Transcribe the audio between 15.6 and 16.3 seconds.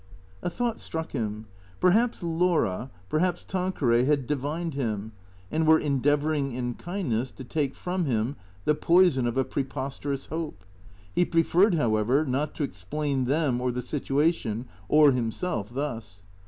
thus.